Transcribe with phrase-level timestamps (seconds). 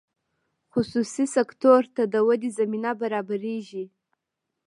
[0.71, 3.85] خصوصي سکتور ته د ودې زمینه برابریږي.